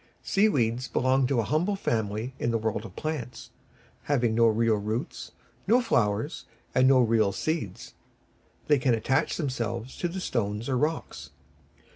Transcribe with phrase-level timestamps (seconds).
[0.23, 3.51] Seaweeds belong to a humble family in the world of plants,
[4.05, 5.31] having no real roots,
[5.67, 7.93] no flowers, and no real seeds.
[8.65, 11.29] They can attach themselves to the stones or rocks.